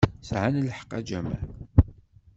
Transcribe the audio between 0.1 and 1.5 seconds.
Sɛan lḥeqq, a Jamal.